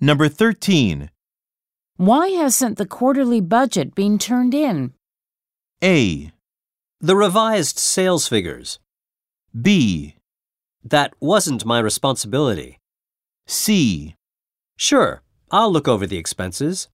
Number 0.00 0.28
13. 0.28 1.10
Why 1.96 2.28
hasn't 2.28 2.76
the 2.76 2.84
quarterly 2.84 3.40
budget 3.40 3.94
been 3.94 4.18
turned 4.18 4.52
in? 4.52 4.92
A. 5.82 6.32
The 7.00 7.16
revised 7.16 7.78
sales 7.78 8.28
figures. 8.28 8.78
B. 9.58 10.16
That 10.84 11.14
wasn't 11.18 11.64
my 11.64 11.78
responsibility. 11.78 12.78
C. 13.46 14.14
Sure, 14.76 15.22
I'll 15.50 15.72
look 15.72 15.88
over 15.88 16.06
the 16.06 16.18
expenses. 16.18 16.88